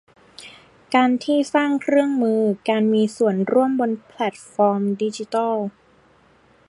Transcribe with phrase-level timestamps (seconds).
[0.95, 5.55] การที่สร้างเครื่องมือการมีส่วนร่วมบนแพลทฟอร์มดิจิทัล